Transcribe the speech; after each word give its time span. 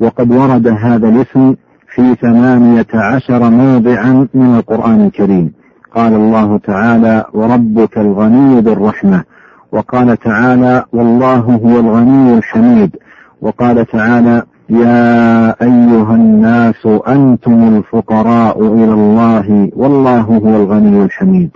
وقد 0.00 0.32
ورد 0.32 0.68
هذا 0.68 1.08
الاسم 1.08 1.54
في 1.94 2.14
ثمانية 2.14 2.86
عشر 2.94 3.50
موضعا 3.50 4.28
من 4.34 4.56
القرآن 4.56 5.06
الكريم. 5.06 5.52
قال 5.94 6.14
الله 6.14 6.58
تعالى 6.58 7.24
وربك 7.32 7.98
الغني 7.98 8.60
بالرحمة 8.60 9.24
وقال 9.72 10.16
تعالى 10.16 10.84
والله 10.92 11.38
هو 11.38 11.80
الغني 11.80 12.38
الحميد 12.38 12.96
وقال 13.40 13.86
تعالى 13.86 14.42
يا 14.70 15.48
أيها 15.62 16.14
الناس 16.14 16.86
أنتم 17.08 17.76
الفقراء 17.76 18.74
إلى 18.74 18.92
الله 18.92 19.70
والله 19.76 20.20
هو 20.20 20.56
الغني 20.56 21.02
الحميد 21.02 21.50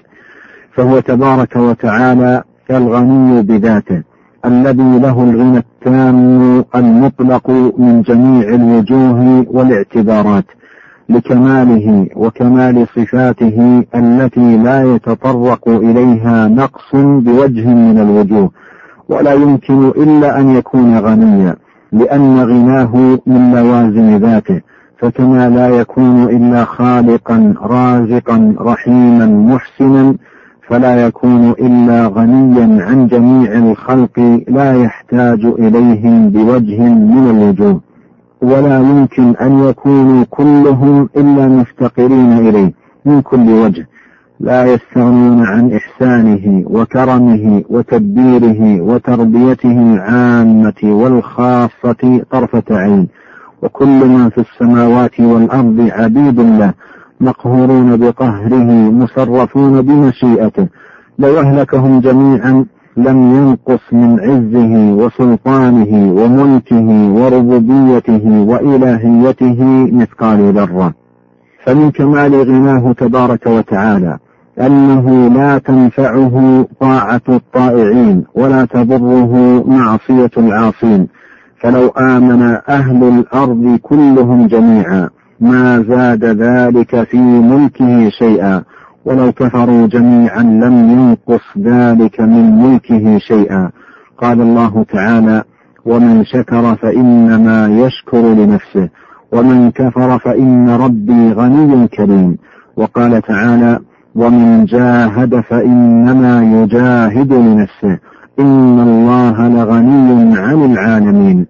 فهو 0.74 1.00
تبارك 1.00 1.56
وتعالى 1.56 2.42
الغني 2.70 3.42
بذاته. 3.42 4.02
الذي 4.44 4.98
له 4.98 5.22
الغنى 5.22 5.58
التام 5.58 6.64
المطلق 6.74 7.50
من 7.78 8.02
جميع 8.02 8.48
الوجوه 8.48 9.46
والاعتبارات 9.50 10.44
لكماله 11.08 12.06
وكمال 12.16 12.86
صفاته 12.96 13.84
التي 13.94 14.56
لا 14.56 14.94
يتطرق 14.94 15.68
إليها 15.68 16.48
نقص 16.48 16.90
بوجه 16.94 17.68
من 17.68 17.98
الوجوه 17.98 18.50
ولا 19.08 19.32
يمكن 19.32 19.88
إلا 19.88 20.40
أن 20.40 20.50
يكون 20.50 20.98
غنيا 20.98 21.56
لأن 21.92 22.40
غناه 22.40 23.18
من 23.26 23.54
لوازم 23.54 24.16
ذاته 24.16 24.60
فكما 24.98 25.48
لا 25.48 25.68
يكون 25.68 26.22
إلا 26.22 26.64
خالقا 26.64 27.54
رازقا 27.62 28.54
رحيما 28.60 29.26
محسنا 29.26 30.14
فلا 30.70 31.06
يكون 31.06 31.50
إلا 31.50 32.06
غنيا 32.06 32.84
عن 32.84 33.06
جميع 33.06 33.52
الخلق 33.52 34.42
لا 34.48 34.82
يحتاج 34.82 35.44
إليهم 35.44 36.30
بوجه 36.30 36.80
من 36.82 37.30
الوجوه. 37.30 37.80
ولا 38.42 38.78
يمكن 38.78 39.36
أن 39.36 39.68
يكونوا 39.68 40.24
كلهم 40.30 41.08
إلا 41.16 41.48
مفتقرين 41.48 42.32
إليه 42.32 42.72
من 43.04 43.22
كل 43.22 43.50
وجه. 43.50 43.88
لا 44.40 44.64
يستغنون 44.64 45.46
عن 45.46 45.72
إحسانه 45.72 46.64
وكرمه 46.66 47.62
وتدبيره 47.70 48.80
وتربيته 48.80 49.94
العامة 49.94 50.80
والخاصة 50.84 52.22
طرفة 52.30 52.62
عين. 52.70 53.08
وكل 53.62 54.08
من 54.08 54.30
في 54.30 54.38
السماوات 54.38 55.20
والأرض 55.20 55.88
عبيد 55.92 56.40
له. 56.40 56.72
مقهورون 57.20 57.96
بقهره 57.96 58.90
مصرفون 58.90 59.82
بمشيئته. 59.82 60.66
لو 61.18 61.40
أهلكهم 61.40 62.00
جميعا 62.00 62.64
لم 62.96 63.34
ينقص 63.36 63.80
من 63.92 64.20
عزه 64.20 65.04
وسلطانه 65.04 66.12
وملكه 66.12 66.88
وربوبيته 67.14 68.44
وإلهيته 68.48 69.88
مثقال 69.92 70.52
ذرة. 70.52 70.94
فمن 71.64 71.90
كمال 71.90 72.34
غناه 72.34 72.92
تبارك 72.92 73.46
وتعالى 73.46 74.18
أنه 74.60 75.28
لا 75.28 75.58
تنفعه 75.58 76.66
طاعة 76.80 77.20
الطائعين 77.28 78.24
ولا 78.34 78.64
تضره 78.64 79.64
معصية 79.68 80.30
العاصين. 80.36 81.08
فلو 81.60 81.88
آمن 81.88 82.56
أهل 82.68 83.04
الأرض 83.04 83.78
كلهم 83.82 84.46
جميعا 84.46 85.08
ما 85.40 85.84
زاد 85.88 86.24
ذلك 86.24 87.02
في 87.02 87.18
ملكه 87.18 88.08
شيئا. 88.08 88.62
ولو 89.04 89.32
كفروا 89.32 89.86
جميعا 89.86 90.42
لم 90.42 90.90
ينقص 90.90 91.44
ذلك 91.58 92.20
من 92.20 92.62
ملكه 92.62 93.18
شيئا. 93.18 93.70
قال 94.18 94.40
الله 94.40 94.84
تعالى 94.92 95.42
ومن 95.84 96.24
شكر 96.24 96.76
فإنما 96.76 97.68
يشكر 97.68 98.34
لنفسه 98.34 98.88
ومن 99.32 99.70
كفر 99.70 100.18
فإن 100.18 100.70
ربي 100.70 101.32
غني 101.32 101.88
كريم. 101.88 102.36
وقال 102.76 103.22
تعالى 103.22 103.78
ومن 104.14 104.64
جاهد 104.64 105.40
فإنما 105.40 106.62
يجاهد 106.62 107.32
لنفسه. 107.32 107.98
إن 108.40 108.80
الله 108.80 109.48
لغني 109.48 110.38
عن 110.38 110.72
العالمين. 110.72 111.46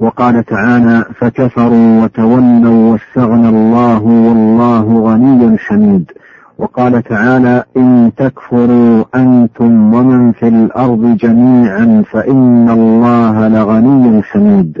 وقال 0.00 0.44
تعالى 0.44 1.04
فكفروا 1.18 2.02
وتولوا 2.02 2.92
واستغنى 2.92 3.48
الله 3.48 4.02
والله 4.02 5.00
غني 5.00 5.58
حميد. 5.58 6.12
وقال 6.58 7.02
تعالى 7.02 7.64
إن 7.76 8.12
تكفروا 8.16 9.04
أنتم 9.14 9.94
ومن 9.94 10.32
في 10.32 10.48
الأرض 10.48 11.16
جميعا 11.16 12.04
فإن 12.10 12.70
الله 12.70 13.48
لغني 13.48 14.22
حميد. 14.22 14.78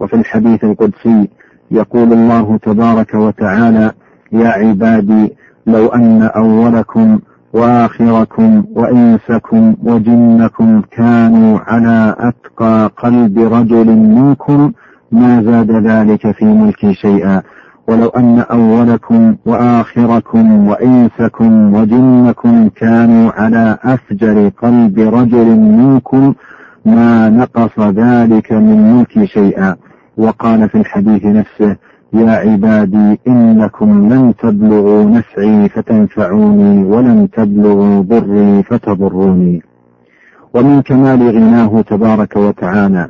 وفي 0.00 0.16
الحديث 0.16 0.64
القدسي 0.64 1.28
يقول 1.70 2.12
الله 2.12 2.58
تبارك 2.62 3.14
وتعالى 3.14 3.92
يا 4.32 4.48
عبادي 4.48 5.32
لو 5.66 5.86
أن 5.88 6.22
أولكم 6.22 7.18
وآخركم 7.56 8.64
وإنسكم 8.74 9.74
وجنكم 9.82 10.82
كانوا 10.90 11.58
على 11.58 12.14
أتقى 12.18 12.90
قلب 13.02 13.38
رجل 13.38 13.86
منكم 13.96 14.72
ما 15.12 15.42
زاد 15.42 15.70
ذلك 15.70 16.30
في 16.30 16.44
ملكي 16.44 16.94
شيئا. 16.94 17.42
ولو 17.88 18.08
أن 18.08 18.38
أولكم 18.50 19.36
وآخركم 19.46 20.68
وإنسكم 20.68 21.74
وجنكم 21.74 22.68
كانوا 22.68 23.30
على 23.32 23.78
أفجر 23.84 24.48
قلب 24.62 24.98
رجل 24.98 25.48
منكم 25.56 26.34
ما 26.84 27.28
نقص 27.28 27.80
ذلك 27.80 28.52
من 28.52 28.96
ملكي 28.96 29.26
شيئا. 29.26 29.76
وقال 30.16 30.68
في 30.68 30.78
الحديث 30.78 31.24
نفسه 31.24 31.76
يا 32.12 32.30
عبادي 32.30 33.20
إنكم 33.28 34.12
لن 34.12 34.34
تبلغوا 34.38 35.04
نفعي 35.04 35.68
فتنفعوني 35.68 36.84
ولن 36.84 37.28
تبلغوا 37.30 38.02
ضري 38.02 38.62
فتضروني. 38.62 39.62
ومن 40.54 40.82
كمال 40.82 41.22
غناه 41.22 41.80
تبارك 41.80 42.36
وتعالى 42.36 43.08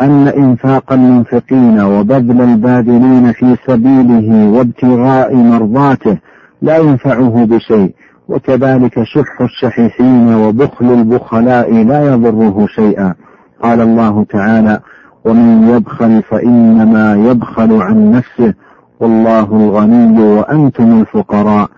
أن 0.00 0.28
إنفاق 0.28 0.92
المنفقين 0.92 1.80
وبذل 1.80 2.40
الباذلين 2.40 3.32
في 3.32 3.56
سبيله 3.66 4.50
وابتغاء 4.50 5.34
مرضاته 5.36 6.18
لا 6.62 6.76
ينفعه 6.76 7.46
بشيء 7.50 7.94
وكذلك 8.28 9.02
شح 9.02 9.40
الشحيحين 9.40 10.34
وبخل 10.34 10.86
البخلاء 10.92 11.84
لا 11.84 12.12
يضره 12.12 12.66
شيئا. 12.66 13.14
قال 13.62 13.80
الله 13.80 14.24
تعالى 14.24 14.80
ومن 15.26 15.68
يبخل 15.68 16.22
فإنما 16.22 17.16
يبخل 17.30 17.82
عن 17.82 18.10
نفسه. 18.10 18.54
والله 19.00 19.56
الغني 19.56 20.22
وأنتم 20.22 21.00
الفقراء. 21.00 21.68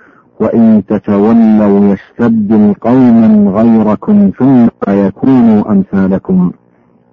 وإن 0.41 0.83
تتولوا 0.89 1.95
يستبدل 1.95 2.75
قوما 2.81 3.51
غيركم 3.51 4.31
ثم 4.39 4.67
يكونوا 4.89 5.73
أمثالكم. 5.73 6.53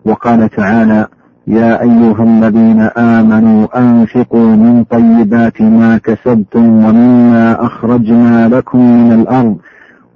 وقال 0.05 0.49
تعالى 0.49 1.07
يا 1.47 1.81
أيها 1.81 2.23
الذين 2.23 2.81
آمنوا 2.97 3.79
أنفقوا 3.79 4.55
من 4.55 4.83
طيبات 4.83 5.61
ما 5.61 5.97
كسبتم 5.97 6.85
ومما 6.85 7.65
أخرجنا 7.65 8.47
لكم 8.47 8.79
من 8.79 9.11
الأرض. 9.11 9.57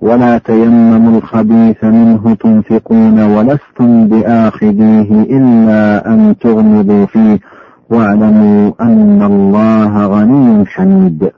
ولا 0.01 0.37
تيمموا 0.37 1.17
الخبيث 1.17 1.83
منه 1.83 2.35
تنفقون 2.39 3.19
ولستم 3.19 4.07
بآخذيه 4.07 5.11
إلا 5.37 6.13
أن 6.13 6.35
تغمضوا 6.41 7.05
فيه 7.05 7.39
واعلموا 7.89 8.71
أن 8.81 9.21
الله 9.23 10.05
غني 10.07 10.65
حميد 10.65 11.31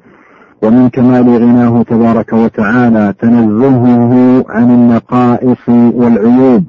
ومن 0.63 0.89
كمال 0.89 1.29
غناه 1.29 1.83
تبارك 1.83 2.33
وتعالى 2.33 3.13
تنزهه 3.19 4.45
عن 4.49 4.69
النقائص 4.71 5.69
والعيوب 5.69 6.63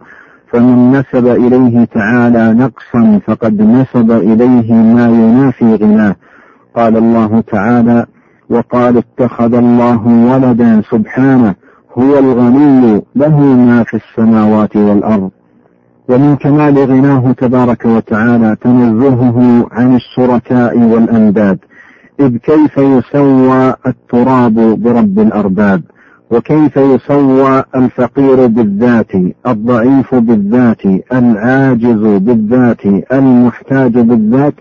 فمن 0.53 0.91
نسب 0.93 1.27
إليه 1.27 1.85
تعالى 1.85 2.53
نقصا 2.53 3.21
فقد 3.27 3.63
نسب 3.63 4.11
إليه 4.11 4.73
ما 4.73 5.07
ينافي 5.09 5.75
غناه. 5.75 6.17
قال 6.77 6.97
الله 6.97 7.41
تعالى 7.41 8.07
وقال 8.51 8.97
اتخذ 8.97 9.55
الله 9.55 10.07
ولدا 10.07 10.83
سبحانه 10.91 11.55
هو 11.99 12.19
الغني 12.19 13.03
له 13.17 13.41
ما 13.41 13.83
في 13.85 13.97
السماوات 13.97 14.77
والأرض 14.77 15.31
ومن 16.09 16.37
كمال 16.37 16.79
غناه 16.79 17.33
تبارك 17.33 17.85
وتعالى 17.85 18.57
تنزهه 18.61 19.67
عن 19.73 19.97
الشركاء 19.97 20.79
والأنداد 20.79 21.59
إذ 22.21 22.37
كيف 22.37 22.79
يسوى 22.79 23.75
التراب 23.87 24.55
برب 24.55 25.19
الأرباب 25.19 25.83
وكيف 26.31 26.77
يسوى 26.77 27.65
الفقير 27.77 28.47
بالذات 28.47 29.11
الضعيف 29.47 30.15
بالذات 30.15 30.85
العاجز 31.13 32.03
بالذات 32.23 32.85
المحتاج 33.13 33.93
بالذات 33.99 34.55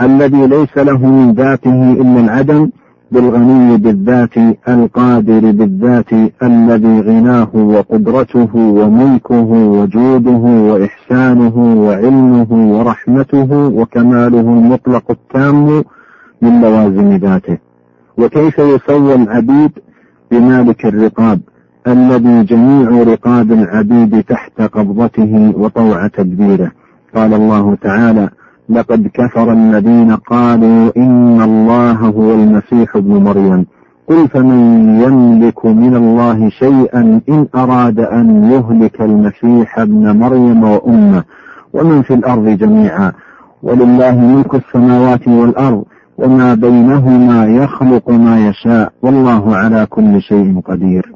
الذي 0.00 0.46
ليس 0.46 0.78
له 0.78 1.06
من 1.06 1.32
ذاته 1.32 1.92
إلا 1.92 2.20
العدم 2.20 2.70
بالغني 3.10 3.76
بالذات 3.76 4.36
القادر 4.68 5.40
بالذات 5.40 6.12
الذي 6.42 7.00
غناه 7.00 7.48
وقدرته 7.54 8.56
وملكه 8.56 9.50
وجوده 9.52 10.44
وإحسانه 10.70 11.56
وعلمه 11.86 12.46
ورحمته 12.50 13.52
وكماله 13.52 14.40
المطلق 14.40 15.10
التام 15.10 15.84
من 16.42 16.60
لوازم 16.60 17.16
ذاته. 17.16 17.58
وكيف 18.18 18.58
يسوى 18.58 19.14
العبيد 19.14 19.70
بمالك 20.30 20.86
الرقاب 20.86 21.40
الذي 21.86 22.42
جميع 22.42 23.02
رقاب 23.02 23.52
العبيد 23.52 24.22
تحت 24.22 24.62
قبضته 24.62 25.52
وطوع 25.56 26.06
تدبيره؟ 26.06 26.70
قال 27.14 27.34
الله 27.34 27.74
تعالى 27.74 28.28
لقد 28.68 29.10
كفر 29.14 29.52
الذين 29.52 30.16
قالوا 30.16 30.90
إن 30.96 31.42
الله 31.42 31.92
هو 31.92 32.34
المسيح 32.34 32.96
ابن 32.96 33.12
مريم. 33.22 33.66
قل 34.08 34.28
فمن 34.28 34.60
يملك 35.00 35.66
من 35.66 35.96
الله 35.96 36.48
شيئا 36.48 37.20
إن 37.28 37.46
أراد 37.54 38.00
أن 38.00 38.44
يهلك 38.44 39.00
المسيح 39.00 39.78
ابن 39.78 40.16
مريم 40.16 40.64
وأمه 40.64 41.24
ومن 41.72 42.02
في 42.02 42.14
الأرض 42.14 42.48
جميعا. 42.48 43.12
ولله 43.62 44.20
ملك 44.20 44.54
السماوات 44.54 45.28
والأرض 45.28 45.84
وما 46.18 46.54
بينهما 46.54 47.46
يخلق 47.46 48.10
ما 48.10 48.48
يشاء. 48.48 48.92
والله 49.02 49.56
على 49.56 49.86
كل 49.86 50.22
شيء 50.22 50.60
قدير. 50.60 51.12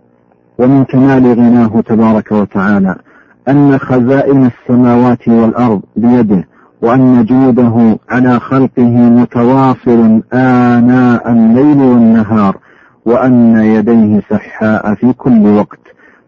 ومن 0.59 0.85
كمال 0.85 1.27
غناه 1.27 1.81
تبارك 1.81 2.33
وتعالى 2.33 2.95
أن 3.49 3.79
خزائن 3.79 4.47
السماوات 4.47 5.29
والأرض 5.29 5.81
بيده 5.97 6.50
وأن 6.83 7.25
جوده 7.25 7.99
على 8.11 8.41
خلقه 8.41 8.89
متواصل 9.21 10.23
آناء 10.33 11.33
الليل 11.33 11.79
والنهار 11.79 12.57
وأن 13.07 13.57
يديه 13.57 14.21
سحاء 14.31 14.95
في 14.95 15.13
كل 15.13 15.47
وقت. 15.47 15.81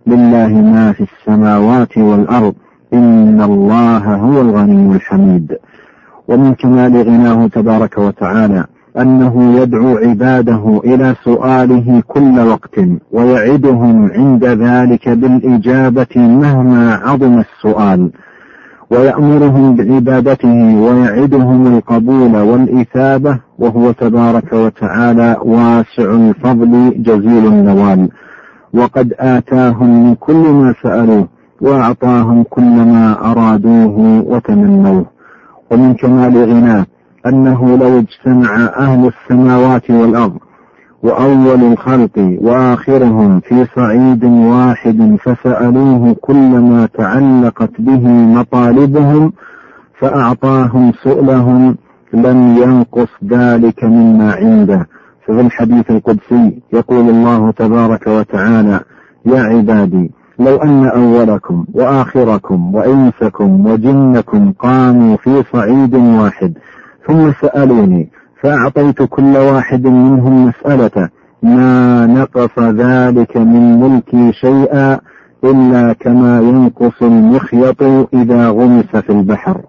لله 0.06 0.49
ما 0.49 0.93
في 0.93 1.04
السماوات 1.12 1.99
والأرض 1.99 2.54
إن 2.94 3.43
الله 3.43 4.14
هو 4.14 4.40
الغني 4.40 4.96
الحميد. 4.96 5.56
ومن 6.28 6.55
كمال 6.55 6.96
غناه 7.02 7.46
تبارك 7.46 7.98
وتعالى 7.98 8.64
أنه 8.98 9.60
يدعو 9.60 9.96
عباده 9.96 10.81
إلى 10.84 11.14
سؤاله 11.25 12.02
كل 12.08 12.40
وقت 12.40 12.81
ويعدهم 13.12 14.10
عند 14.12 14.44
ذلك 14.44 15.08
بالإجابة 15.08 16.16
مهما 16.16 16.94
عظم 16.94 17.38
السؤال. 17.38 18.10
ويأمرهم 18.92 19.76
بعبادته 19.76 20.56
ويعدهم 20.84 21.66
القبول 21.76 22.36
والإثابة 22.36 23.38
وهو 23.58 23.92
تبارك 23.92 24.52
وتعالى 24.52 25.36
واسع 25.44 26.08
الفضل 26.14 27.02
جزيل 27.02 27.46
النوال. 27.46 28.08
وقد 28.74 29.14
آتاهم 29.18 30.04
من 30.04 30.14
كل 30.14 30.52
ما 30.52 30.74
سألوه 30.82 31.28
وأعطاهم 31.60 32.42
كل 32.42 32.62
ما 32.62 33.30
أرادوه 33.30 34.24
وتمنوه. 34.26 35.04
ومن 35.70 35.94
كمال 35.94 36.36
غناه 36.36 36.86
أنه 37.26 37.76
لو 37.76 37.98
اجتمع 37.98 38.70
أهل 38.78 39.10
السماوات 39.12 39.90
والأرض 39.90 40.38
وأول 41.02 41.72
الخلق 41.72 42.37
وآخرهم 42.40 43.40
في 43.40 43.66
صعيد 43.76 44.25
واحد 44.25 45.16
فسألوه 45.25 46.16
كل 46.20 46.58
ما 46.58 46.88
تعلقت 46.99 47.70
به 47.78 48.08
مطالبهم 48.08 49.32
فأعطاهم 49.99 50.93
سؤلهم 51.02 51.76
لم 52.12 52.56
ينقص 52.56 53.08
ذلك 53.25 53.84
مما 53.84 54.32
عنده. 54.34 54.88
ففي 55.26 55.40
الحديث 55.40 55.90
القدسي 55.90 56.62
يقول 56.72 57.08
الله 57.08 57.50
تبارك 57.50 58.06
وتعالى 58.06 58.81
يا 59.26 59.40
عبادي 59.40 60.10
لو 60.38 60.56
أن 60.56 60.84
أولكم 60.84 61.64
وآخركم 61.75 62.75
وإنسكم 62.75 63.66
وجنكم 63.66 64.52
قاموا 64.58 65.16
في 65.16 65.43
صعيد 65.52 65.94
واحد 65.94 66.52
ثم 67.06 67.32
سألوني 67.40 68.10
فأعطيت 68.42 69.02
كل 69.02 69.36
واحد 69.36 69.86
منهم 69.86 70.46
مسألته 70.46 71.08
ما 71.42 72.06
نقص 72.06 72.58
ذلك 72.58 73.36
من 73.36 73.80
ملكي 73.80 74.32
شيئا 74.32 74.98
إلا 75.44 75.92
كما 75.92 76.40
ينقص 76.40 77.02
المخيط 77.02 77.82
إذا 78.14 78.48
غمس 78.48 78.96
في 78.96 79.10
البحر. 79.10 79.60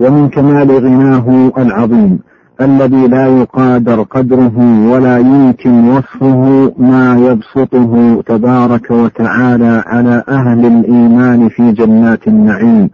ومن 0.00 0.28
كمال 0.28 0.70
غناه 0.70 1.52
العظيم 1.58 2.18
الذي 2.60 3.08
لا 3.08 3.26
يقادر 3.26 4.02
قدره 4.02 4.58
ولا 4.92 5.18
يمكن 5.18 5.88
وصفه 5.88 6.72
ما 6.78 7.16
يبسطه 7.18 8.22
تبارك 8.26 8.90
وتعالى 8.90 9.82
على 9.86 10.22
أهل 10.28 10.66
الإيمان 10.66 11.48
في 11.48 11.72
جنات 11.72 12.28
النعيم. 12.28 12.90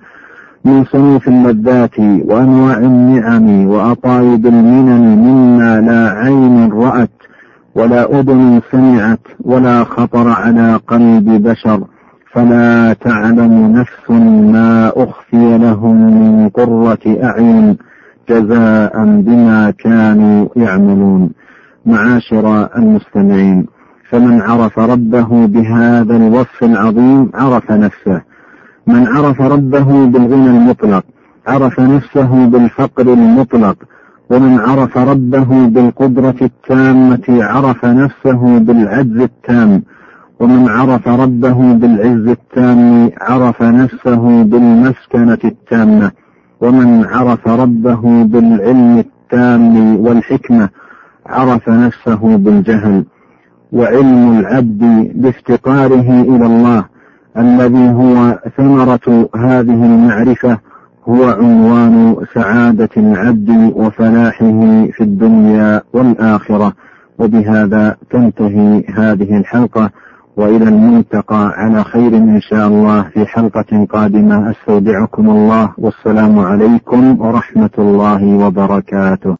من 0.68 0.84
صنوف 0.84 1.28
اللذات 1.28 1.98
وأنواع 1.98 2.78
النعم 2.78 3.66
وأطايب 3.66 4.46
المنن 4.46 5.18
مما 5.18 5.80
لا 5.80 6.10
عين 6.10 6.72
رأت 6.72 7.10
ولا 7.74 8.20
أذن 8.20 8.60
سمعت 8.70 9.20
ولا 9.40 9.84
خطر 9.84 10.28
على 10.28 10.80
قلب 10.88 11.48
بشر 11.48 11.84
فلا 12.32 12.92
تعلم 12.92 13.72
نفس 13.72 14.10
ما 14.52 14.92
أخفي 14.96 15.58
لهم 15.58 15.96
من 16.22 16.48
قرة 16.48 17.18
أعين 17.22 17.76
جزاء 18.28 19.04
بما 19.04 19.70
كانوا 19.70 20.48
يعملون. 20.56 21.30
معاشر 21.86 22.68
المستمعين 22.76 23.66
فمن 24.10 24.40
عرف 24.40 24.78
ربه 24.78 25.46
بهذا 25.46 26.16
الوصف 26.16 26.62
العظيم 26.62 27.30
عرف 27.34 27.70
نفسه. 27.72 28.27
من 28.88 29.06
عرف 29.06 29.40
ربه 29.40 30.06
بالغنى 30.06 30.50
المطلق 30.50 31.04
عرف 31.46 31.80
نفسه 31.80 32.46
بالفقر 32.46 33.12
المطلق. 33.12 33.76
ومن 34.30 34.58
عرف 34.58 34.98
ربه 34.98 35.66
بالقدرة 35.66 36.34
التامة 36.42 37.26
عرف 37.28 37.84
نفسه 37.84 38.58
بالعجز 38.58 39.20
التام. 39.20 39.82
ومن 40.40 40.68
عرف 40.68 41.08
ربه 41.08 41.72
بالعز 41.72 42.26
التام 42.38 43.10
عرف 43.20 43.62
نفسه 43.62 44.42
بالمسكنة 44.42 45.38
التامة. 45.44 46.10
ومن 46.60 47.04
عرف 47.04 47.48
ربه 47.48 48.24
بالعلم 48.24 48.98
التام 48.98 49.96
والحكمة 49.96 50.68
عرف 51.26 51.68
نفسه 51.68 52.36
بالجهل. 52.36 53.04
وعلم 53.72 54.38
العبد 54.38 55.12
بافتقاره 55.14 56.22
إلى 56.22 56.46
الله. 56.46 56.97
الذي 57.38 57.90
هو 57.90 58.38
ثمرة 58.56 59.28
هذه 59.36 59.84
المعرفة 59.84 60.58
هو 61.08 61.24
عنوان 61.24 62.16
سعادة 62.34 62.88
العبد 62.96 63.72
وفلاحه 63.76 64.60
في 64.92 65.00
الدنيا 65.00 65.82
والآخرة. 65.92 66.72
وبهذا 67.18 67.96
تنتهي 68.10 68.84
هذه 68.94 69.36
الحلقة 69.36 69.90
وإلى 70.36 70.68
الملتقى 70.68 71.52
على 71.56 71.84
خير 71.84 72.16
إن 72.16 72.40
شاء 72.40 72.68
الله 72.68 73.02
في 73.02 73.26
حلقة 73.26 73.86
قادمة. 73.90 74.50
أستودعكم 74.50 75.30
الله 75.30 75.72
والسلام 75.78 76.38
عليكم 76.38 77.20
ورحمة 77.20 77.70
الله 77.78 78.36
وبركاته. 78.46 79.36